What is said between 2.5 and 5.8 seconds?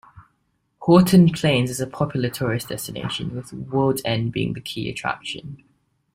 destination, with World's End being the key attraction.